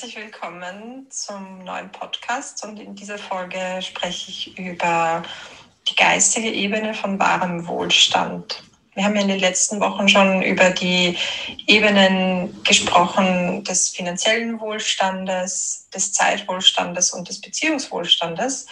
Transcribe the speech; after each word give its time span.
herzlich 0.00 0.16
willkommen 0.16 1.08
zum 1.10 1.64
neuen 1.64 1.90
Podcast. 1.90 2.64
Und 2.64 2.78
in 2.78 2.94
dieser 2.94 3.18
Folge 3.18 3.58
spreche 3.82 4.30
ich 4.30 4.56
über 4.56 5.24
die 5.88 5.96
geistige 5.96 6.52
Ebene 6.52 6.94
von 6.94 7.18
wahrem 7.18 7.66
Wohlstand. 7.66 8.62
Wir 8.94 9.02
haben 9.02 9.16
ja 9.16 9.22
in 9.22 9.26
den 9.26 9.40
letzten 9.40 9.80
Wochen 9.80 10.08
schon 10.08 10.40
über 10.42 10.70
die 10.70 11.18
Ebenen 11.66 12.62
gesprochen 12.62 13.64
des 13.64 13.88
finanziellen 13.88 14.60
Wohlstandes, 14.60 15.88
des 15.92 16.12
Zeitwohlstandes 16.12 17.12
und 17.12 17.28
des 17.28 17.40
Beziehungswohlstandes. 17.40 18.68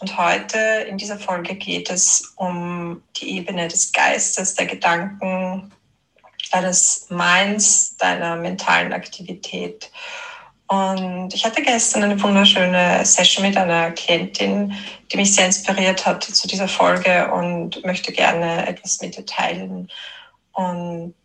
Und 0.00 0.16
heute 0.16 0.56
in 0.88 0.96
dieser 0.96 1.18
Folge 1.18 1.56
geht 1.56 1.90
es 1.90 2.32
um 2.36 3.02
die 3.18 3.36
Ebene 3.36 3.68
des 3.68 3.92
Geistes, 3.92 4.54
der 4.54 4.64
Gedanken, 4.64 5.74
deines 6.50 7.06
Minds, 7.10 7.98
deiner 7.98 8.36
mentalen 8.36 8.94
Aktivität. 8.94 9.90
Und 10.70 11.34
ich 11.34 11.44
hatte 11.44 11.62
gestern 11.62 12.04
eine 12.04 12.22
wunderschöne 12.22 13.04
Session 13.04 13.44
mit 13.44 13.56
einer 13.56 13.90
Klientin, 13.90 14.72
die 15.10 15.16
mich 15.16 15.34
sehr 15.34 15.46
inspiriert 15.46 16.06
hat 16.06 16.22
zu 16.22 16.46
dieser 16.46 16.68
Folge 16.68 17.28
und 17.32 17.84
möchte 17.84 18.12
gerne 18.12 18.68
etwas 18.68 19.00
mit 19.00 19.16
dir 19.16 19.26
teilen. 19.26 19.90
Und 20.52 21.16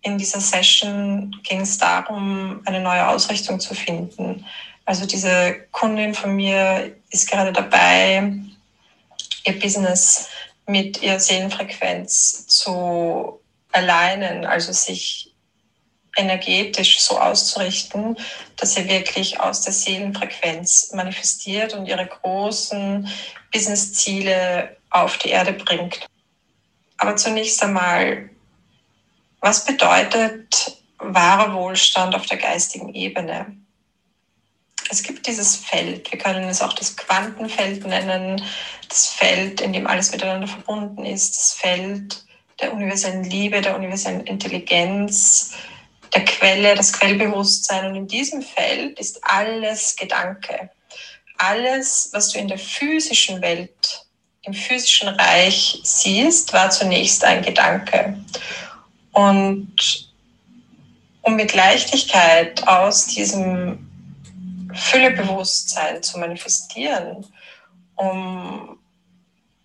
in 0.00 0.16
dieser 0.16 0.40
Session 0.40 1.38
ging 1.42 1.60
es 1.60 1.76
darum, 1.76 2.62
eine 2.64 2.80
neue 2.80 3.06
Ausrichtung 3.06 3.60
zu 3.60 3.74
finden. 3.74 4.46
Also 4.86 5.04
diese 5.04 5.54
Kundin 5.70 6.14
von 6.14 6.34
mir 6.34 6.96
ist 7.10 7.30
gerade 7.30 7.52
dabei, 7.52 8.32
ihr 9.44 9.60
Business 9.60 10.30
mit 10.66 11.02
ihrer 11.02 11.20
Seelenfrequenz 11.20 12.46
zu 12.46 13.38
alignen, 13.70 14.46
also 14.46 14.72
sich 14.72 15.33
energetisch 16.16 17.00
so 17.00 17.18
auszurichten, 17.18 18.16
dass 18.56 18.74
sie 18.74 18.88
wirklich 18.88 19.40
aus 19.40 19.62
der 19.62 19.72
Seelenfrequenz 19.72 20.92
manifestiert 20.92 21.74
und 21.74 21.86
ihre 21.86 22.06
großen 22.06 23.08
Businessziele 23.52 24.76
auf 24.90 25.18
die 25.18 25.30
Erde 25.30 25.52
bringt. 25.52 26.06
Aber 26.98 27.16
zunächst 27.16 27.62
einmal, 27.62 28.30
was 29.40 29.64
bedeutet 29.64 30.76
wahrer 30.98 31.54
Wohlstand 31.54 32.14
auf 32.14 32.26
der 32.26 32.38
geistigen 32.38 32.94
Ebene? 32.94 33.56
Es 34.90 35.02
gibt 35.02 35.26
dieses 35.26 35.56
Feld, 35.56 36.12
wir 36.12 36.18
können 36.18 36.44
es 36.44 36.62
auch 36.62 36.74
das 36.74 36.96
Quantenfeld 36.96 37.86
nennen, 37.86 38.42
das 38.88 39.08
Feld, 39.08 39.60
in 39.60 39.72
dem 39.72 39.86
alles 39.86 40.12
miteinander 40.12 40.46
verbunden 40.46 41.04
ist, 41.04 41.36
das 41.36 41.52
Feld 41.54 42.24
der 42.60 42.72
universellen 42.72 43.24
Liebe, 43.24 43.60
der 43.60 43.76
universellen 43.76 44.20
Intelligenz, 44.20 45.54
der 46.14 46.24
Quelle, 46.24 46.74
das 46.74 46.92
Quellbewusstsein. 46.92 47.86
Und 47.86 47.94
in 47.96 48.06
diesem 48.06 48.42
Feld 48.42 48.98
ist 48.98 49.18
alles 49.22 49.96
Gedanke. 49.96 50.70
Alles, 51.38 52.10
was 52.12 52.30
du 52.30 52.38
in 52.38 52.48
der 52.48 52.58
physischen 52.58 53.42
Welt, 53.42 54.06
im 54.42 54.54
physischen 54.54 55.08
Reich 55.08 55.80
siehst, 55.82 56.52
war 56.52 56.70
zunächst 56.70 57.24
ein 57.24 57.42
Gedanke. 57.42 58.18
Und 59.12 60.12
um 61.22 61.36
mit 61.36 61.54
Leichtigkeit 61.54 62.66
aus 62.68 63.06
diesem 63.06 63.90
Füllebewusstsein 64.74 66.02
zu 66.02 66.18
manifestieren, 66.18 67.26
um 67.96 68.78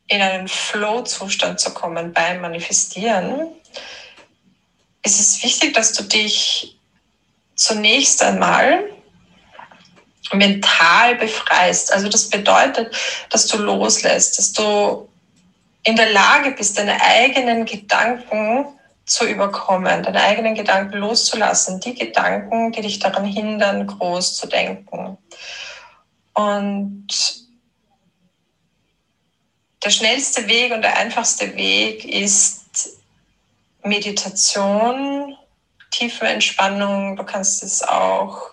in 0.08 0.22
einen 0.22 0.48
Flow-Zustand 0.48 1.60
zu 1.60 1.74
kommen 1.74 2.14
beim 2.14 2.42
Manifestieren, 2.42 3.48
ist 5.04 5.20
es 5.20 5.44
wichtig, 5.44 5.74
dass 5.74 5.94
du 5.94 6.04
dich 6.04 6.78
zunächst 7.56 8.22
einmal 8.22 8.86
mental 10.34 11.16
befreist. 11.16 11.92
Also 11.92 12.10
das 12.10 12.30
bedeutet, 12.30 12.96
dass 13.30 13.48
du 13.48 13.58
loslässt, 13.58 14.38
dass 14.38 14.54
du 14.54 15.10
in 15.84 15.96
der 15.96 16.12
Lage 16.12 16.52
bist, 16.52 16.78
deine 16.78 17.02
eigenen 17.02 17.66
Gedanken 17.66 18.66
zu 19.06 19.26
überkommen, 19.26 20.04
deine 20.04 20.22
eigenen 20.22 20.54
Gedanken 20.54 20.98
loszulassen, 20.98 21.80
die 21.80 21.96
Gedanken, 21.96 22.72
die 22.72 22.82
dich 22.82 23.00
daran 23.00 23.26
hindern, 23.26 23.88
groß 23.88 24.36
zu 24.36 24.48
denken. 24.48 25.18
Und 26.34 27.08
der 29.84 29.90
schnellste 29.90 30.48
Weg 30.48 30.72
und 30.74 30.82
der 30.84 30.98
einfachste 30.98 31.56
Weg 31.56 32.06
ist 32.06 32.59
Meditation, 33.84 35.38
tiefe 35.92 36.26
Entspannung. 36.26 37.16
Du 37.16 37.24
kannst 37.24 37.64
es 37.64 37.84
auch 37.84 38.52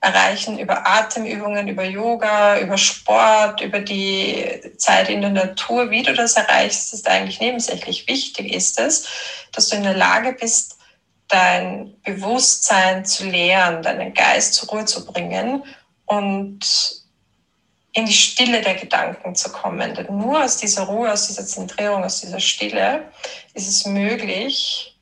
erreichen 0.00 0.58
über 0.58 0.86
Atemübungen, 0.86 1.68
über 1.68 1.84
Yoga, 1.84 2.58
über 2.58 2.78
Sport, 2.78 3.60
über 3.60 3.80
die 3.80 4.60
Zeit 4.76 5.08
in 5.08 5.20
der 5.20 5.30
Natur. 5.30 5.90
Wie 5.90 6.02
du 6.02 6.14
das 6.14 6.36
erreichst, 6.36 6.92
ist 6.92 7.08
eigentlich 7.08 7.40
nebensächlich. 7.40 8.06
Wichtig 8.06 8.52
ist 8.52 8.78
es, 8.78 9.08
dass 9.52 9.68
du 9.68 9.76
in 9.76 9.82
der 9.82 9.96
Lage 9.96 10.32
bist, 10.38 10.78
dein 11.28 12.00
Bewusstsein 12.02 13.04
zu 13.04 13.24
lehren, 13.24 13.82
deinen 13.82 14.14
Geist 14.14 14.54
zur 14.54 14.68
Ruhe 14.68 14.84
zu 14.84 15.04
bringen 15.04 15.64
und 16.04 17.05
in 17.96 18.04
die 18.04 18.12
Stille 18.12 18.60
der 18.60 18.74
Gedanken 18.74 19.34
zu 19.34 19.50
kommen. 19.50 19.94
Denn 19.94 20.14
nur 20.18 20.44
aus 20.44 20.58
dieser 20.58 20.82
Ruhe, 20.82 21.10
aus 21.10 21.28
dieser 21.28 21.46
Zentrierung, 21.46 22.04
aus 22.04 22.20
dieser 22.20 22.40
Stille 22.40 23.10
ist 23.54 23.68
es 23.68 23.86
möglich, 23.86 24.94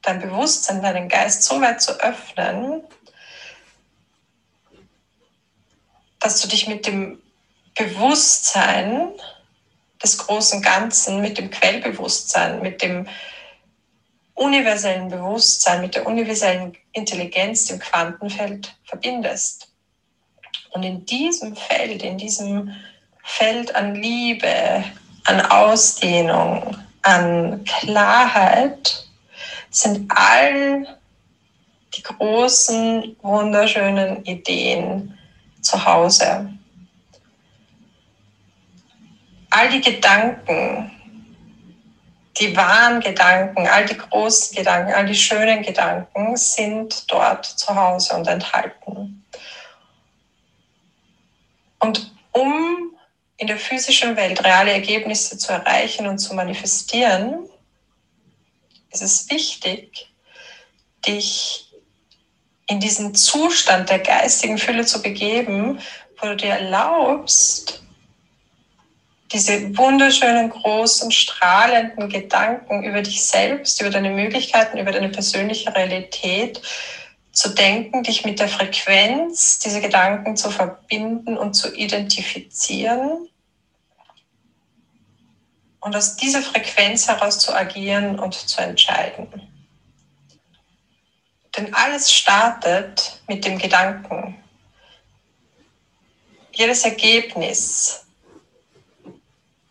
dein 0.00 0.20
Bewusstsein, 0.20 0.80
deinen 0.80 1.10
Geist 1.10 1.42
so 1.42 1.60
weit 1.60 1.82
zu 1.82 1.92
öffnen, 2.00 2.82
dass 6.18 6.40
du 6.40 6.48
dich 6.48 6.66
mit 6.66 6.86
dem 6.86 7.20
Bewusstsein 7.74 9.12
des 10.02 10.16
großen 10.16 10.62
Ganzen, 10.62 11.20
mit 11.20 11.36
dem 11.36 11.50
Quellbewusstsein, 11.50 12.62
mit 12.62 12.80
dem 12.80 13.06
universellen 14.32 15.10
Bewusstsein, 15.10 15.82
mit 15.82 15.94
der 15.94 16.06
universellen 16.06 16.74
Intelligenz, 16.92 17.66
dem 17.66 17.80
Quantenfeld 17.80 18.74
verbindest. 18.84 19.71
Und 20.72 20.82
in 20.82 21.04
diesem 21.04 21.54
Feld, 21.54 22.02
in 22.02 22.18
diesem 22.18 22.74
Feld 23.22 23.74
an 23.76 23.94
Liebe, 23.94 24.84
an 25.24 25.40
Ausdehnung, 25.42 26.76
an 27.02 27.64
Klarheit 27.64 29.06
sind 29.70 30.10
all 30.14 30.86
die 31.94 32.02
großen, 32.02 33.16
wunderschönen 33.22 34.24
Ideen 34.24 35.18
zu 35.60 35.84
Hause. 35.84 36.50
All 39.50 39.68
die 39.68 39.82
Gedanken, 39.82 40.90
die 42.38 42.56
wahren 42.56 43.00
Gedanken, 43.00 43.66
all 43.66 43.84
die 43.84 43.98
großen 43.98 44.56
Gedanken, 44.56 44.94
all 44.94 45.04
die 45.04 45.14
schönen 45.14 45.62
Gedanken 45.62 46.34
sind 46.36 47.10
dort 47.10 47.44
zu 47.44 47.74
Hause 47.74 48.14
und 48.14 48.26
enthalten. 48.26 49.21
Und 51.82 52.12
um 52.30 52.96
in 53.38 53.48
der 53.48 53.58
physischen 53.58 54.16
Welt 54.16 54.44
reale 54.44 54.70
Ergebnisse 54.70 55.36
zu 55.36 55.52
erreichen 55.52 56.06
und 56.06 56.18
zu 56.18 56.32
manifestieren, 56.32 57.48
ist 58.92 59.02
es 59.02 59.28
wichtig, 59.30 60.08
dich 61.04 61.72
in 62.68 62.78
diesen 62.78 63.16
Zustand 63.16 63.90
der 63.90 63.98
geistigen 63.98 64.58
Fülle 64.58 64.86
zu 64.86 65.02
begeben, 65.02 65.80
wo 66.18 66.28
du 66.28 66.36
dir 66.36 66.50
erlaubst, 66.50 67.82
diese 69.32 69.76
wunderschönen, 69.76 70.50
großen, 70.50 71.10
strahlenden 71.10 72.08
Gedanken 72.08 72.84
über 72.84 73.02
dich 73.02 73.24
selbst, 73.24 73.80
über 73.80 73.90
deine 73.90 74.10
Möglichkeiten, 74.10 74.78
über 74.78 74.92
deine 74.92 75.08
persönliche 75.08 75.74
Realität 75.74 76.62
zu 77.32 77.48
denken, 77.48 78.02
dich 78.02 78.24
mit 78.24 78.38
der 78.40 78.48
Frequenz 78.48 79.58
dieser 79.58 79.80
Gedanken 79.80 80.36
zu 80.36 80.50
verbinden 80.50 81.38
und 81.38 81.54
zu 81.54 81.74
identifizieren 81.74 83.28
und 85.80 85.96
aus 85.96 86.16
dieser 86.16 86.42
Frequenz 86.42 87.08
heraus 87.08 87.38
zu 87.38 87.54
agieren 87.54 88.18
und 88.18 88.34
zu 88.34 88.60
entscheiden. 88.60 89.28
Denn 91.56 91.74
alles 91.74 92.12
startet 92.12 93.20
mit 93.26 93.44
dem 93.44 93.58
Gedanken. 93.58 94.42
Jedes 96.52 96.84
Ergebnis 96.84 98.06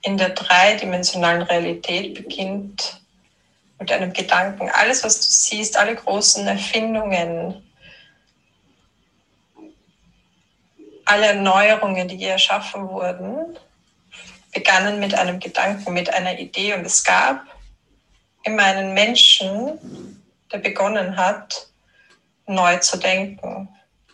in 0.01 0.17
der 0.17 0.29
dreidimensionalen 0.29 1.43
Realität 1.43 2.15
beginnt 2.15 3.00
mit 3.81 3.91
einem 3.91 4.13
Gedanken. 4.13 4.69
Alles, 4.69 5.03
was 5.03 5.17
du 5.17 5.25
siehst, 5.27 5.75
alle 5.75 5.95
großen 5.95 6.47
Erfindungen, 6.47 7.61
alle 11.03 11.25
Erneuerungen, 11.25 12.07
die 12.07 12.23
erschaffen 12.23 12.87
wurden, 12.87 13.57
begannen 14.53 14.99
mit 14.99 15.13
einem 15.15 15.39
Gedanken, 15.39 15.93
mit 15.93 16.13
einer 16.13 16.39
Idee. 16.39 16.75
Und 16.75 16.85
es 16.85 17.03
gab 17.03 17.43
immer 18.43 18.63
einen 18.63 18.93
Menschen, 18.93 20.23
der 20.51 20.59
begonnen 20.59 21.17
hat, 21.17 21.67
neu 22.45 22.77
zu 22.77 22.97
denken. 22.97 23.67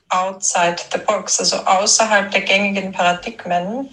outside 0.10 0.81
the 0.92 1.00
box, 1.00 1.40
also 1.40 1.58
außerhalb 1.58 2.31
der 2.31 2.42
gängigen 2.42 2.92
Paradigmen, 2.92 3.90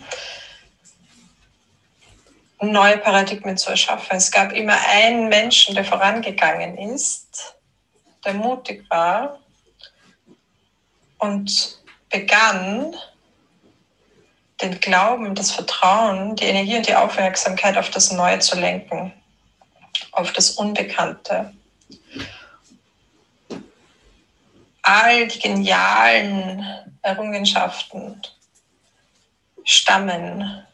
neue 2.70 2.98
Paradigmen 2.98 3.56
zu 3.56 3.70
erschaffen. 3.70 4.16
Es 4.16 4.30
gab 4.30 4.52
immer 4.52 4.76
einen 4.88 5.28
Menschen, 5.28 5.74
der 5.74 5.84
vorangegangen 5.84 6.76
ist, 6.78 7.56
der 8.24 8.34
mutig 8.34 8.84
war 8.90 9.38
und 11.18 11.78
begann, 12.10 12.94
den 14.60 14.78
Glauben, 14.80 15.34
das 15.34 15.50
Vertrauen, 15.50 16.36
die 16.36 16.44
Energie 16.44 16.76
und 16.76 16.86
die 16.86 16.94
Aufmerksamkeit 16.94 17.76
auf 17.76 17.90
das 17.90 18.12
Neue 18.12 18.38
zu 18.38 18.58
lenken, 18.58 19.12
auf 20.12 20.32
das 20.32 20.50
Unbekannte. 20.52 21.52
All 24.82 25.26
die 25.26 25.38
genialen 25.38 26.64
Errungenschaften 27.02 28.22
stammen 29.64 30.64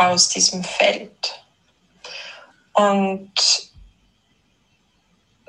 aus 0.00 0.30
diesem 0.30 0.64
Feld. 0.64 1.44
Und 2.72 3.32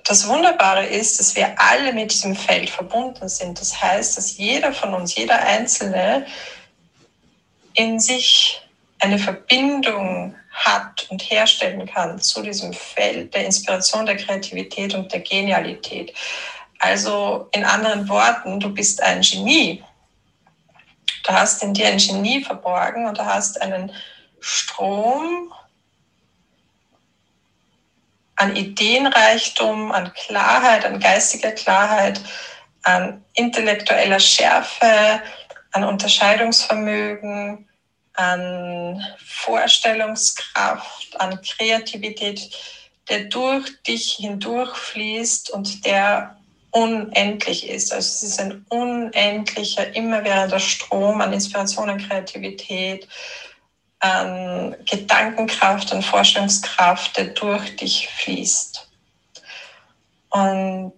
das 0.03 0.27
Wunderbare 0.27 0.85
ist, 0.85 1.19
dass 1.19 1.35
wir 1.35 1.55
alle 1.57 1.93
mit 1.93 2.11
diesem 2.11 2.35
Feld 2.35 2.69
verbunden 2.69 3.29
sind. 3.29 3.59
Das 3.59 3.81
heißt, 3.81 4.17
dass 4.17 4.37
jeder 4.37 4.73
von 4.73 4.93
uns, 4.93 5.15
jeder 5.15 5.39
Einzelne 5.39 6.25
in 7.75 7.99
sich 7.99 8.61
eine 8.99 9.17
Verbindung 9.17 10.35
hat 10.51 11.07
und 11.09 11.21
herstellen 11.21 11.85
kann 11.85 12.19
zu 12.19 12.41
diesem 12.41 12.73
Feld 12.73 13.33
der 13.33 13.45
Inspiration, 13.45 14.05
der 14.05 14.17
Kreativität 14.17 14.93
und 14.93 15.13
der 15.13 15.21
Genialität. 15.21 16.13
Also 16.79 17.47
in 17.53 17.63
anderen 17.63 18.09
Worten, 18.09 18.59
du 18.59 18.69
bist 18.69 19.01
ein 19.01 19.21
Genie. 19.21 19.81
Du 21.23 21.31
hast 21.31 21.63
in 21.63 21.73
dir 21.73 21.87
ein 21.87 21.97
Genie 21.97 22.43
verborgen 22.43 23.07
und 23.07 23.17
du 23.17 23.25
hast 23.25 23.61
einen 23.61 23.93
Strom 24.41 25.53
an 28.35 28.55
Ideenreichtum, 28.55 29.91
an 29.91 30.11
Klarheit, 30.13 30.83
an 30.83 30.99
geistiger 30.99 31.51
Klarheit, 31.51 32.19
an 32.83 33.23
intellektueller 33.35 34.19
Schärfe, 34.19 35.21
an 35.71 35.83
Unterscheidungsvermögen, 35.83 37.69
an 38.13 39.05
Vorstellungskraft, 39.23 41.21
an 41.21 41.39
Kreativität, 41.41 42.49
der 43.09 43.25
durch 43.25 43.81
dich 43.83 44.17
hindurchfließt 44.19 45.51
und 45.51 45.85
der 45.85 46.37
unendlich 46.71 47.69
ist. 47.69 47.93
Also 47.93 48.07
es 48.07 48.23
ist 48.23 48.39
ein 48.39 48.65
unendlicher, 48.69 49.95
immerwährender 49.95 50.59
Strom 50.59 51.21
an 51.21 51.33
Inspiration, 51.33 51.89
an 51.89 51.99
Kreativität, 51.99 53.07
an 54.01 54.75
Gedankenkraft, 54.85 55.93
an 55.93 56.01
Vorstellungskraft, 56.01 57.17
der 57.17 57.25
durch 57.25 57.75
dich 57.75 58.09
fließt. 58.09 58.89
Und 60.29 60.93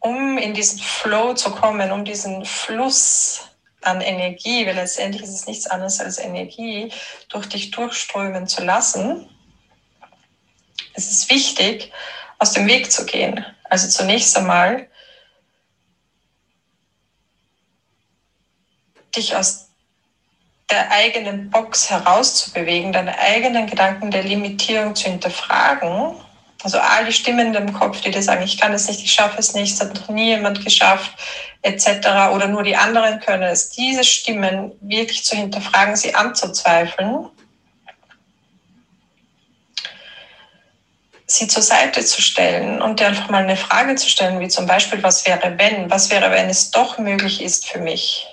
um 0.00 0.38
in 0.38 0.54
diesen 0.54 0.80
Flow 0.80 1.34
zu 1.34 1.52
kommen, 1.52 1.92
um 1.92 2.04
diesen 2.04 2.44
Fluss 2.44 3.48
an 3.82 4.00
Energie, 4.00 4.66
weil 4.66 4.74
letztendlich 4.74 5.22
ist 5.22 5.34
es 5.34 5.46
nichts 5.46 5.68
anderes 5.68 6.00
als 6.00 6.18
Energie, 6.18 6.92
durch 7.28 7.48
dich 7.48 7.70
durchströmen 7.70 8.48
zu 8.48 8.64
lassen, 8.64 9.28
es 10.94 11.10
ist 11.10 11.30
wichtig, 11.30 11.92
aus 12.38 12.52
dem 12.52 12.66
Weg 12.66 12.90
zu 12.90 13.06
gehen. 13.06 13.46
Also 13.64 13.88
zunächst 13.88 14.36
einmal 14.36 14.88
dich 19.14 19.36
aus 19.36 19.71
der 20.72 20.90
eigenen 20.90 21.50
Box 21.50 21.88
herauszubewegen, 21.88 22.92
deine 22.92 23.16
eigenen 23.18 23.68
Gedanken 23.68 24.10
der 24.10 24.24
Limitierung 24.24 24.96
zu 24.96 25.08
hinterfragen 25.08 26.16
also 26.62 26.78
all 26.78 27.04
die 27.04 27.12
Stimmen 27.12 27.52
dem 27.52 27.72
Kopf, 27.72 28.00
die 28.00 28.10
dir 28.10 28.22
sagen, 28.22 28.42
ich 28.42 28.58
kann 28.58 28.72
es 28.72 28.88
nicht, 28.88 29.02
ich 29.02 29.12
schaffe 29.12 29.38
es 29.38 29.54
nicht, 29.54 29.74
es 29.74 29.80
hat 29.80 29.94
noch 29.94 30.08
nie 30.08 30.26
jemand 30.26 30.64
geschafft, 30.64 31.10
etc. 31.62 32.06
Oder 32.32 32.46
nur 32.46 32.62
die 32.62 32.76
anderen 32.76 33.20
können 33.20 33.42
es. 33.42 33.70
Diese 33.70 34.04
Stimmen 34.04 34.72
wirklich 34.80 35.24
zu 35.24 35.36
hinterfragen, 35.36 35.96
sie 35.96 36.14
anzuzweifeln, 36.14 37.28
sie 41.26 41.48
zur 41.48 41.62
Seite 41.62 42.04
zu 42.04 42.22
stellen 42.22 42.80
und 42.80 43.00
dir 43.00 43.08
einfach 43.08 43.28
mal 43.28 43.42
eine 43.42 43.56
Frage 43.56 43.96
zu 43.96 44.08
stellen, 44.08 44.38
wie 44.38 44.48
zum 44.48 44.66
Beispiel, 44.66 45.02
was 45.02 45.26
wäre 45.26 45.58
wenn? 45.58 45.90
Was 45.90 46.10
wäre, 46.10 46.30
wenn 46.30 46.48
es 46.48 46.70
doch 46.70 46.98
möglich 46.98 47.42
ist 47.42 47.66
für 47.66 47.80
mich? 47.80 48.26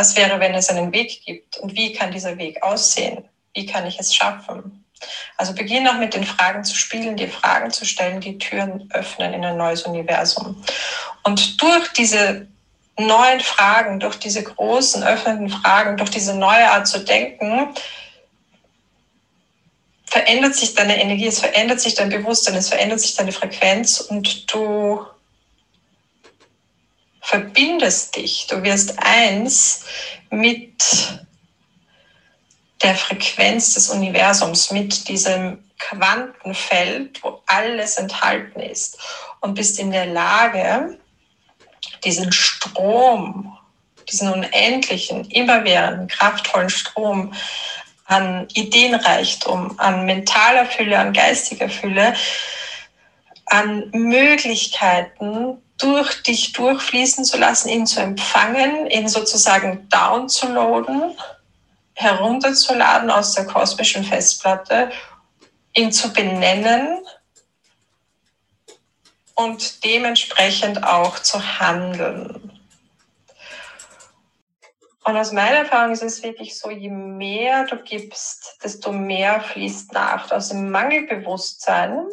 Was 0.00 0.16
wäre, 0.16 0.40
wenn 0.40 0.54
es 0.54 0.70
einen 0.70 0.92
Weg 0.92 1.26
gibt? 1.26 1.58
Und 1.58 1.76
wie 1.76 1.92
kann 1.92 2.10
dieser 2.10 2.38
Weg 2.38 2.62
aussehen? 2.62 3.28
Wie 3.52 3.66
kann 3.66 3.84
ich 3.84 4.00
es 4.00 4.14
schaffen? 4.14 4.82
Also 5.36 5.52
beginn 5.52 5.86
auch 5.86 5.98
mit 5.98 6.14
den 6.14 6.24
Fragen 6.24 6.64
zu 6.64 6.74
spielen, 6.74 7.18
dir 7.18 7.28
Fragen 7.28 7.70
zu 7.70 7.84
stellen, 7.84 8.18
die 8.18 8.38
Türen 8.38 8.88
öffnen 8.94 9.34
in 9.34 9.44
ein 9.44 9.58
neues 9.58 9.82
Universum. 9.82 10.64
Und 11.22 11.60
durch 11.60 11.92
diese 11.92 12.46
neuen 12.96 13.40
Fragen, 13.40 14.00
durch 14.00 14.16
diese 14.16 14.42
großen 14.42 15.02
öffnenden 15.04 15.50
Fragen, 15.50 15.98
durch 15.98 16.08
diese 16.08 16.34
neue 16.34 16.70
Art 16.70 16.88
zu 16.88 17.00
denken, 17.00 17.68
verändert 20.06 20.54
sich 20.54 20.74
deine 20.74 20.98
Energie, 20.98 21.26
es 21.26 21.40
verändert 21.40 21.82
sich 21.82 21.94
dein 21.94 22.08
Bewusstsein, 22.08 22.54
es 22.54 22.70
verändert 22.70 23.00
sich 23.00 23.16
deine 23.16 23.32
Frequenz 23.32 24.00
und 24.00 24.50
du 24.50 25.04
verbindest 27.30 28.16
dich, 28.16 28.48
du 28.48 28.60
wirst 28.64 28.98
eins 28.98 29.84
mit 30.30 30.82
der 32.82 32.96
Frequenz 32.96 33.74
des 33.74 33.88
Universums, 33.90 34.72
mit 34.72 35.06
diesem 35.06 35.62
Quantenfeld, 35.78 37.22
wo 37.22 37.40
alles 37.46 37.98
enthalten 37.98 38.58
ist 38.58 38.98
und 39.40 39.54
bist 39.54 39.78
in 39.78 39.92
der 39.92 40.06
Lage, 40.06 40.98
diesen 42.04 42.32
Strom, 42.32 43.56
diesen 44.10 44.32
unendlichen, 44.32 45.24
immerwährenden, 45.26 46.08
kraftvollen 46.08 46.70
Strom 46.70 47.32
an 48.06 48.48
Ideenreichtum, 48.54 49.78
an 49.78 50.04
mentaler 50.04 50.66
Fülle, 50.66 50.98
an 50.98 51.12
geistiger 51.12 51.68
Fülle, 51.68 52.12
an 53.50 53.90
Möglichkeiten 53.92 55.60
durch 55.76 56.22
dich 56.22 56.52
durchfließen 56.52 57.24
zu 57.24 57.36
lassen, 57.36 57.68
ihn 57.68 57.86
zu 57.86 58.00
empfangen, 58.00 58.86
ihn 58.86 59.08
sozusagen 59.08 59.88
downzuladen 59.88 61.16
herunterzuladen 62.00 63.10
aus 63.10 63.34
der 63.34 63.46
kosmischen 63.46 64.04
Festplatte, 64.04 64.90
ihn 65.74 65.92
zu 65.92 66.12
benennen 66.12 67.04
und 69.34 69.84
dementsprechend 69.84 70.82
auch 70.82 71.18
zu 71.18 71.60
handeln. 71.60 72.58
Und 75.04 75.16
aus 75.16 75.32
meiner 75.32 75.58
Erfahrung 75.58 75.92
ist 75.92 76.02
es 76.02 76.22
wirklich 76.22 76.58
so, 76.58 76.70
je 76.70 76.90
mehr 76.90 77.64
du 77.66 77.76
gibst, 77.76 78.58
desto 78.62 78.92
mehr 78.92 79.40
fließt 79.40 79.92
nach. 79.92 80.30
Aus 80.30 80.50
dem 80.50 80.70
Mangelbewusstsein 80.70 82.06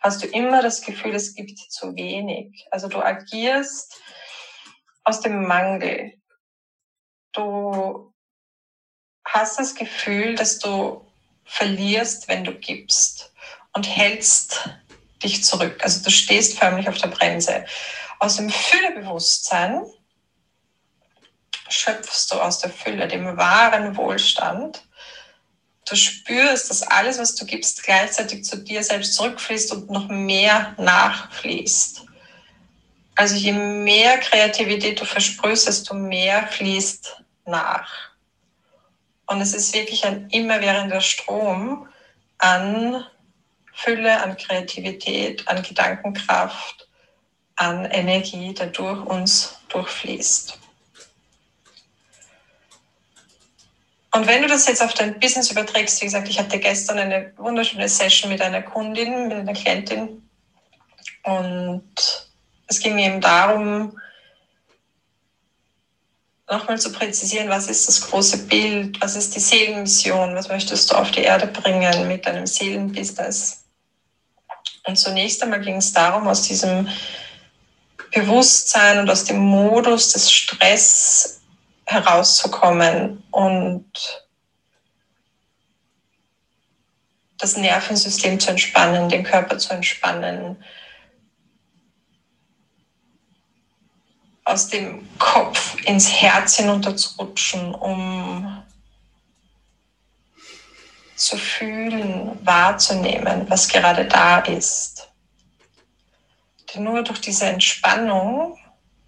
hast 0.00 0.22
du 0.22 0.26
immer 0.26 0.62
das 0.62 0.82
Gefühl, 0.82 1.14
es 1.14 1.34
gibt 1.34 1.58
zu 1.58 1.94
wenig. 1.96 2.66
Also 2.70 2.88
du 2.88 2.98
agierst 3.02 4.00
aus 5.04 5.20
dem 5.20 5.46
Mangel. 5.46 6.14
Du 7.32 8.12
hast 9.24 9.58
das 9.58 9.74
Gefühl, 9.74 10.34
dass 10.34 10.58
du 10.58 11.06
verlierst, 11.44 12.28
wenn 12.28 12.44
du 12.44 12.54
gibst 12.54 13.32
und 13.72 13.84
hältst 13.84 14.68
dich 15.22 15.44
zurück. 15.44 15.80
Also 15.82 16.04
du 16.04 16.10
stehst 16.10 16.58
förmlich 16.58 16.88
auf 16.88 16.98
der 16.98 17.08
Bremse. 17.08 17.64
Aus 18.20 18.36
dem 18.36 18.50
Füllebewusstsein 18.50 19.84
schöpfst 21.68 22.28
du 22.30 22.40
aus 22.40 22.58
der 22.60 22.70
Fülle, 22.70 23.08
dem 23.08 23.36
wahren 23.36 23.96
Wohlstand. 23.96 24.87
Du 25.88 25.96
spürst, 25.96 26.68
dass 26.68 26.82
alles, 26.82 27.18
was 27.18 27.34
du 27.34 27.46
gibst, 27.46 27.82
gleichzeitig 27.82 28.44
zu 28.44 28.58
dir 28.58 28.82
selbst 28.82 29.14
zurückfließt 29.14 29.72
und 29.72 29.90
noch 29.90 30.08
mehr 30.08 30.74
nachfließt. 30.76 32.04
Also 33.14 33.34
je 33.34 33.52
mehr 33.52 34.18
Kreativität 34.18 35.00
du 35.00 35.04
versprühst, 35.04 35.66
desto 35.66 35.94
mehr 35.94 36.46
fließt 36.46 37.22
nach. 37.46 37.90
Und 39.26 39.40
es 39.40 39.54
ist 39.54 39.74
wirklich 39.74 40.04
ein 40.04 40.28
immerwährender 40.30 41.00
Strom 41.00 41.88
an 42.38 43.04
Fülle, 43.72 44.22
an 44.22 44.36
Kreativität, 44.36 45.46
an 45.48 45.62
Gedankenkraft, 45.62 46.88
an 47.56 47.86
Energie, 47.86 48.54
der 48.54 48.68
durch 48.68 49.04
uns 49.06 49.56
durchfließt. 49.68 50.58
Und 54.18 54.26
wenn 54.26 54.42
du 54.42 54.48
das 54.48 54.66
jetzt 54.66 54.82
auf 54.82 54.94
dein 54.94 55.20
Business 55.20 55.52
überträgst, 55.52 56.00
wie 56.00 56.06
gesagt, 56.06 56.28
ich 56.28 56.40
hatte 56.40 56.58
gestern 56.58 56.98
eine 56.98 57.32
wunderschöne 57.36 57.88
Session 57.88 58.32
mit 58.32 58.42
einer 58.42 58.62
Kundin, 58.62 59.28
mit 59.28 59.36
einer 59.36 59.52
Klientin 59.52 60.28
und 61.22 61.84
es 62.66 62.80
ging 62.80 62.98
eben 62.98 63.20
darum, 63.20 63.96
nochmal 66.50 66.80
zu 66.80 66.90
präzisieren, 66.90 67.48
was 67.48 67.68
ist 67.68 67.86
das 67.86 68.00
große 68.10 68.46
Bild, 68.46 69.00
was 69.00 69.14
ist 69.14 69.36
die 69.36 69.40
Seelenmission, 69.40 70.34
was 70.34 70.48
möchtest 70.48 70.90
du 70.90 70.96
auf 70.96 71.12
die 71.12 71.22
Erde 71.22 71.46
bringen 71.46 72.08
mit 72.08 72.26
deinem 72.26 72.48
Seelenbusiness. 72.48 73.66
Und 74.82 74.96
zunächst 74.96 75.40
einmal 75.44 75.60
ging 75.60 75.76
es 75.76 75.92
darum, 75.92 76.26
aus 76.26 76.42
diesem 76.42 76.88
Bewusstsein 78.12 78.98
und 78.98 79.08
aus 79.08 79.22
dem 79.22 79.38
Modus 79.38 80.10
des 80.10 80.32
Stress 80.32 81.37
herauszukommen 81.88 83.24
und 83.30 83.90
das 87.38 87.56
Nervensystem 87.56 88.38
zu 88.38 88.50
entspannen, 88.50 89.08
den 89.08 89.24
Körper 89.24 89.56
zu 89.58 89.72
entspannen, 89.72 90.62
aus 94.44 94.68
dem 94.68 95.08
Kopf 95.18 95.76
ins 95.84 96.10
Herz 96.10 96.56
hinunterzurutschen, 96.56 97.74
um 97.74 98.62
zu 101.16 101.36
fühlen, 101.36 102.38
wahrzunehmen, 102.44 103.48
was 103.48 103.68
gerade 103.68 104.06
da 104.06 104.40
ist. 104.40 105.08
Denn 106.74 106.84
nur 106.84 107.02
durch 107.02 107.20
diese 107.20 107.46
Entspannung, 107.46 108.58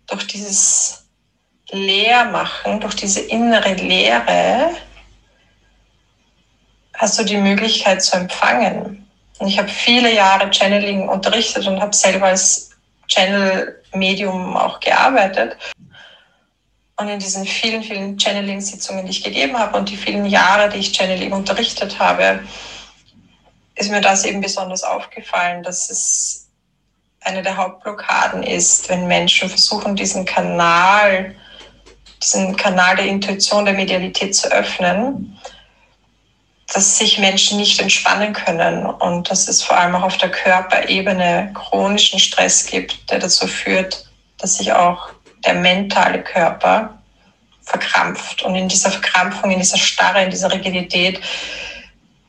durch 0.07 0.27
dieses 0.27 1.00
Leermachen, 1.73 2.81
durch 2.81 2.95
diese 2.95 3.21
innere 3.21 3.75
Leere, 3.75 4.71
hast 6.95 7.19
du 7.19 7.25
die 7.25 7.37
Möglichkeit 7.37 8.03
zu 8.03 8.17
empfangen. 8.17 9.09
Und 9.39 9.47
ich 9.47 9.59
habe 9.59 9.69
viele 9.69 10.13
Jahre 10.15 10.51
Channeling 10.53 11.09
unterrichtet 11.09 11.67
und 11.67 11.81
habe 11.81 11.95
selber 11.95 12.27
als 12.27 12.71
Channel-Medium 13.09 14.57
auch 14.57 14.81
gearbeitet. 14.81 15.57
Und 16.97 17.09
in 17.09 17.19
diesen 17.19 17.47
vielen, 17.47 17.83
vielen 17.83 18.19
Channeling-Sitzungen, 18.19 19.07
die 19.07 19.13
ich 19.13 19.25
gegeben 19.25 19.59
habe 19.59 19.79
und 19.79 19.89
die 19.89 19.97
vielen 19.97 20.27
Jahre, 20.27 20.69
die 20.69 20.79
ich 20.79 20.93
Channeling 20.93 21.33
unterrichtet 21.33 21.99
habe, 21.99 22.41
ist 23.75 23.91
mir 23.91 24.03
das 24.03 24.27
eben 24.27 24.43
besonders 24.43 24.83
aufgefallen, 24.83 25.63
dass 25.63 25.89
es 25.89 26.49
eine 27.23 27.43
der 27.43 27.57
Hauptblockaden 27.57 28.43
ist, 28.43 28.91
wenn 28.91 29.07
Menschen 29.07 29.49
versuchen, 29.49 29.97
diesen 29.97 30.27
Kanal, 30.27 31.35
diesen 32.23 32.57
Kanal 32.57 32.97
der 32.97 33.07
Intuition, 33.07 33.65
der 33.65 33.75
Medialität 33.75 34.35
zu 34.35 34.51
öffnen, 34.53 35.39
dass 36.73 36.99
sich 36.99 37.19
Menschen 37.19 37.59
nicht 37.59 37.81
entspannen 37.81 38.33
können 38.33 38.87
und 38.87 39.31
dass 39.31 39.49
es 39.49 39.63
vor 39.63 39.77
allem 39.77 39.95
auch 39.95 40.03
auf 40.03 40.19
der 40.19 40.31
Körperebene 40.31 41.53
chronischen 41.55 42.21
Stress 42.21 42.67
gibt, 42.67 43.11
der 43.11 43.19
dazu 43.19 43.47
führt, 43.47 44.07
dass 44.39 44.57
sich 44.57 44.73
auch 44.73 45.11
der 45.45 45.55
mentale 45.55 46.23
Körper 46.23 46.99
verkrampft. 47.63 48.43
Und 48.43 48.55
in 48.55 48.69
dieser 48.69 48.91
Verkrampfung, 48.91 49.51
in 49.51 49.59
dieser 49.59 49.79
Starre, 49.79 50.23
in 50.23 50.31
dieser 50.31 50.53
Rigidität 50.53 51.21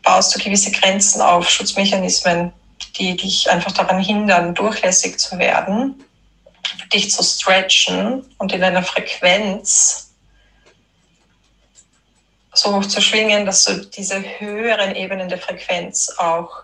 baust 0.03 0.33
du 0.33 0.39
gewisse 0.39 0.71
Grenzen 0.71 1.21
auf, 1.21 1.49
Schutzmechanismen, 1.49 2.51
die 2.97 3.15
dich 3.15 3.49
einfach 3.49 3.71
daran 3.71 3.99
hindern, 3.99 4.55
durchlässig 4.55 5.19
zu 5.19 5.37
werden, 5.37 6.03
dich 6.93 7.11
zu 7.11 7.23
stretchen 7.23 8.25
und 8.37 8.51
in 8.51 8.63
einer 8.63 8.83
Frequenz 8.83 10.11
so 12.53 12.75
hoch 12.75 12.85
zu 12.85 13.01
schwingen, 13.01 13.45
dass 13.45 13.63
du 13.65 13.85
diese 13.85 14.21
höheren 14.39 14.95
Ebenen 14.95 15.29
der 15.29 15.37
Frequenz 15.37 16.09
auch 16.17 16.63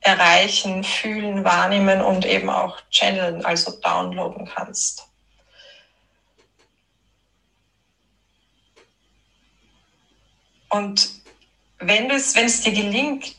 erreichen, 0.00 0.84
fühlen, 0.84 1.44
wahrnehmen 1.44 2.00
und 2.00 2.24
eben 2.24 2.48
auch 2.48 2.78
channeln, 2.90 3.44
also 3.44 3.72
downloaden 3.80 4.46
kannst. 4.46 5.08
Und 10.68 11.10
wenn 11.78 12.10
es, 12.10 12.34
wenn 12.34 12.46
es 12.46 12.60
dir 12.62 12.72
gelingt, 12.72 13.34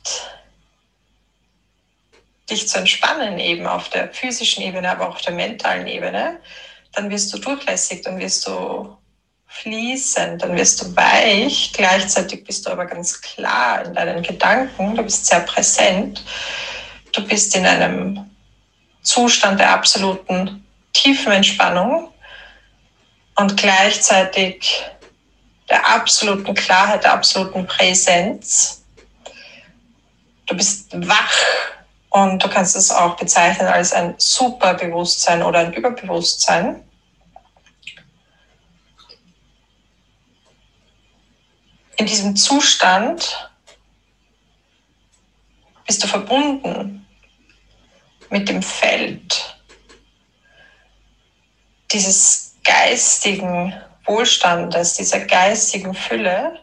dich 2.50 2.68
zu 2.68 2.80
entspannen, 2.80 3.40
eben 3.40 3.68
auf 3.68 3.90
der 3.90 4.14
physischen 4.14 4.64
Ebene, 4.64 4.90
aber 4.90 5.10
auch 5.10 5.16
auf 5.16 5.22
der 5.22 5.34
mentalen 5.34 5.88
Ebene, 5.88 6.40
dann 6.94 7.10
wirst 7.10 7.34
du 7.34 7.38
durchlässig, 7.38 8.02
dann 8.04 8.20
wirst 8.20 8.48
du 8.48 8.98
fließen, 9.48 10.38
dann 10.40 10.56
wirst 10.56 10.82
du 10.82 10.96
weich, 10.96 11.72
gleichzeitig 11.74 12.44
bist 12.44 12.66
du 12.66 12.70
aber 12.70 12.86
ganz 12.86 13.22
klar 13.22 13.86
in 13.86 13.94
deinen 13.94 14.22
Gedanken, 14.22 14.96
du 14.96 15.04
bist 15.04 15.26
sehr 15.26 15.42
präsent, 15.42 16.24
du 17.14 17.26
bist 17.26 17.56
in 17.56 17.66
einem 17.66 18.30
Zustand 19.02 19.60
der 19.60 19.72
absoluten 19.72 20.66
tiefen 20.94 21.32
Entspannung 21.32 22.12
und 23.36 23.58
gleichzeitig 23.58 24.84
der 25.70 25.88
absoluten 25.88 26.54
Klarheit, 26.54 27.04
der 27.04 27.14
absoluten 27.14 27.66
Präsenz. 27.68 28.84
Du 30.46 30.56
bist 30.56 30.90
wach 31.08 31.34
und 32.24 32.44
du 32.44 32.50
kannst 32.50 32.76
es 32.76 32.92
auch 32.92 33.16
bezeichnen 33.16 33.68
als 33.68 33.94
ein 33.94 34.16
Superbewusstsein 34.18 35.44
oder 35.44 35.60
ein 35.60 35.74
Überbewusstsein. 35.74 36.84
In 41.98 42.06
diesem 42.06 42.36
Zustand 42.36 43.50
bist 45.86 46.04
du 46.04 46.08
verbunden 46.08 47.06
mit 48.30 48.50
dem 48.50 48.62
Feld 48.62 49.58
dieses 51.92 52.56
geistigen 52.64 53.74
Wohlstandes, 54.06 54.96
dieser 54.96 55.22
geistigen 55.22 55.94
Fülle. 55.94 56.60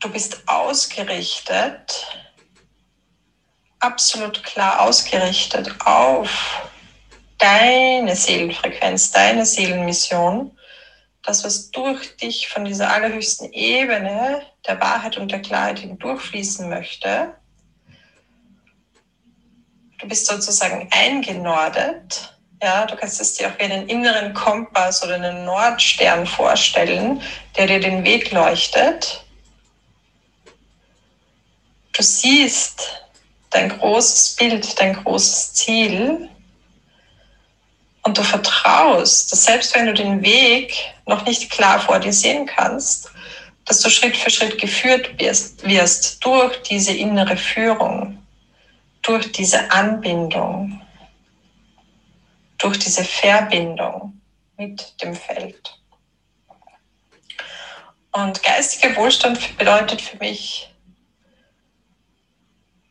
Du 0.00 0.10
bist 0.10 0.42
ausgerichtet, 0.46 2.06
absolut 3.80 4.42
klar 4.44 4.80
ausgerichtet 4.80 5.74
auf 5.84 6.68
deine 7.38 8.14
Seelenfrequenz, 8.14 9.10
deine 9.10 9.44
Seelenmission, 9.46 10.56
das, 11.22 11.44
was 11.44 11.70
durch 11.70 12.16
dich 12.16 12.48
von 12.48 12.64
dieser 12.64 12.90
allerhöchsten 12.92 13.52
Ebene 13.52 14.42
der 14.66 14.80
Wahrheit 14.80 15.16
und 15.16 15.30
der 15.30 15.42
Klarheit 15.42 15.80
hindurchfließen 15.80 16.68
möchte. 16.68 17.34
Du 19.98 20.06
bist 20.06 20.26
sozusagen 20.26 20.88
eingenordet 20.92 22.36
ja, 22.62 22.86
du 22.86 22.96
kannst 22.96 23.20
es 23.20 23.34
dir 23.34 23.48
auch 23.48 23.58
wie 23.58 23.64
einen 23.64 23.88
inneren 23.88 24.32
Kompass 24.32 25.02
oder 25.04 25.16
einen 25.16 25.44
Nordstern 25.44 26.26
vorstellen, 26.26 27.20
der 27.56 27.66
dir 27.66 27.80
den 27.80 28.04
Weg 28.04 28.32
leuchtet. 28.32 29.25
Du 31.96 32.02
siehst 32.02 33.02
dein 33.50 33.70
großes 33.70 34.36
Bild, 34.36 34.78
dein 34.78 34.94
großes 35.02 35.54
Ziel 35.54 36.28
und 38.02 38.18
du 38.18 38.22
vertraust, 38.22 39.32
dass 39.32 39.44
selbst 39.44 39.74
wenn 39.74 39.86
du 39.86 39.94
den 39.94 40.22
Weg 40.22 40.74
noch 41.06 41.24
nicht 41.24 41.50
klar 41.50 41.80
vor 41.80 41.98
dir 41.98 42.12
sehen 42.12 42.46
kannst, 42.46 43.10
dass 43.64 43.80
du 43.80 43.90
Schritt 43.90 44.16
für 44.16 44.30
Schritt 44.30 44.60
geführt 44.60 45.18
wirst, 45.18 45.66
wirst 45.66 46.24
durch 46.24 46.62
diese 46.62 46.92
innere 46.92 47.36
Führung, 47.36 48.22
durch 49.02 49.32
diese 49.32 49.70
Anbindung 49.70 50.80
durch 52.58 52.78
diese 52.78 53.04
Verbindung 53.04 54.20
mit 54.56 54.94
dem 55.02 55.14
Feld. 55.14 55.78
Und 58.12 58.42
geistiger 58.42 58.96
Wohlstand 58.96 59.58
bedeutet 59.58 60.00
für 60.00 60.16
mich 60.16 60.72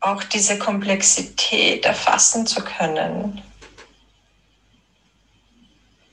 auch 0.06 0.24
diese 0.24 0.60
Komplexität 0.60 1.86
erfassen 1.86 2.46
zu 2.46 2.64
können, 2.64 3.42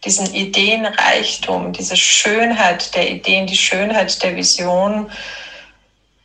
diesen 0.05 0.35
Ideenreichtum, 0.35 1.73
diese 1.73 1.97
Schönheit 1.97 2.95
der 2.95 3.11
Ideen, 3.11 3.47
die 3.47 3.57
Schönheit 3.57 4.23
der 4.23 4.35
Vision 4.35 5.11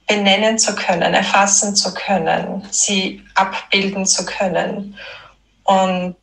benennen 0.07 0.57
zu 0.57 0.75
können, 0.75 1.13
erfassen 1.13 1.75
zu 1.75 1.93
können, 1.93 2.65
sie 2.71 3.24
abbilden 3.36 4.05
zu 4.05 4.25
können 4.25 4.97
und 5.65 6.15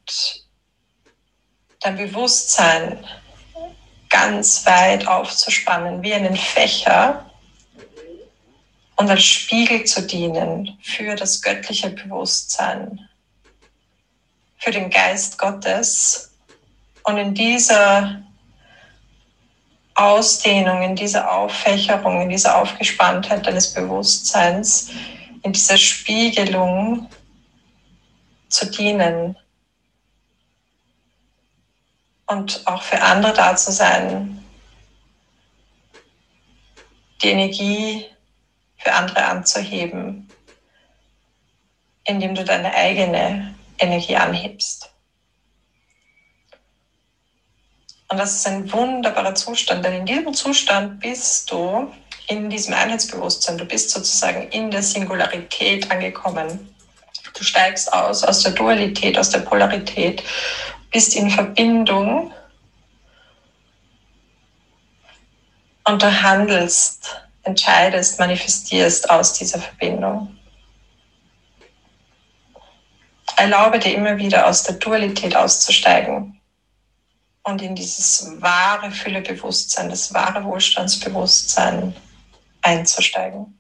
dein 1.81 1.97
Bewusstsein 1.97 3.07
ganz 4.09 4.65
weit 4.65 5.07
aufzuspannen, 5.07 6.03
wie 6.03 6.15
einen 6.15 6.37
Fächer 6.37 7.31
und 8.97 9.11
als 9.11 9.25
Spiegel 9.25 9.85
zu 9.85 10.03
dienen 10.03 10.79
für 10.83 11.15
das 11.17 11.43
göttliche 11.43 11.91
Bewusstsein, 11.91 13.09
für 14.59 14.71
den 14.71 14.91
Geist 14.91 15.39
Gottes. 15.39 16.33
Und 17.03 17.19
in 17.19 17.35
dieser 17.35 18.23
Ausdehnung, 19.95 20.83
in 20.83 20.97
dieser 20.97 21.31
Auffächerung, 21.31 22.23
in 22.23 22.29
dieser 22.29 22.61
Aufgespanntheit 22.61 23.47
deines 23.47 23.73
Bewusstseins, 23.73 24.91
in 25.43 25.53
dieser 25.53 25.77
Spiegelung 25.77 27.09
zu 28.49 28.71
dienen 28.71 29.37
und 32.27 32.67
auch 32.67 32.83
für 32.83 33.01
andere 33.01 33.35
da 33.35 33.55
zu 33.57 33.71
sein, 33.71 34.43
die 37.23 37.29
Energie 37.29 38.07
für 38.85 38.93
andere 38.93 39.25
anzuheben, 39.25 40.29
indem 42.05 42.35
du 42.35 42.45
deine 42.45 42.73
eigene 42.75 43.55
Energie 43.79 44.15
anhebst. 44.15 44.91
Und 48.09 48.19
das 48.19 48.37
ist 48.37 48.47
ein 48.47 48.71
wunderbarer 48.71 49.35
Zustand, 49.35 49.85
denn 49.85 49.95
in 49.95 50.07
diesem 50.07 50.35
Zustand 50.35 51.01
bist 51.01 51.51
du 51.51 51.91
in 52.27 52.49
diesem 52.49 52.75
Einheitsbewusstsein, 52.75 53.59
du 53.59 53.65
bist 53.65 53.91
sozusagen 53.91 54.49
in 54.51 54.71
der 54.71 54.83
Singularität 54.83 55.91
angekommen. 55.91 56.75
Du 57.37 57.43
steigst 57.43 57.93
aus 57.93 58.23
aus 58.23 58.43
der 58.43 58.53
Dualität, 58.53 59.19
aus 59.19 59.31
der 59.31 59.41
Polarität, 59.41 60.23
bist 60.91 61.17
in 61.17 61.29
Verbindung 61.29 62.33
und 65.85 66.03
du 66.03 66.23
handelst, 66.23 67.24
entscheidest, 67.45 68.19
manifestierst 68.19 69.09
aus 69.11 69.35
dieser 69.35 69.61
Verbindung. 69.61 70.37
Erlaube 73.37 73.79
dir 73.79 73.95
immer 73.95 74.17
wieder 74.17 74.47
aus 74.47 74.63
der 74.63 74.77
Dualität 74.77 75.37
auszusteigen 75.37 76.41
und 77.43 77.63
in 77.63 77.75
dieses 77.75 78.41
wahre 78.41 78.91
Füllebewusstsein, 78.91 79.89
das 79.89 80.13
wahre 80.15 80.45
Wohlstandsbewusstsein 80.45 81.95
einzusteigen. 82.63 83.59